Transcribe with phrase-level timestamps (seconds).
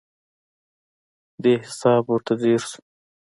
[1.43, 2.79] دې حساب ورته ځیر شو.